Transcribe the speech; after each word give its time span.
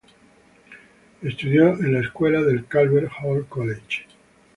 Estudió 1.21 1.79
en 1.79 1.93
la 1.93 1.99
escuela 1.99 2.41
del 2.41 2.65
"Calvert 2.65 3.11
Hall 3.21 3.45
College". 3.47 4.07